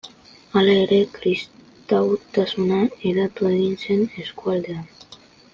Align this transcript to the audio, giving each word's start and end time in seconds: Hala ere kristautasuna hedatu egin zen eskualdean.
Hala 0.59 0.77
ere 0.85 0.97
kristautasuna 1.17 2.81
hedatu 3.11 3.53
egin 3.53 3.79
zen 3.85 4.05
eskualdean. 4.25 4.85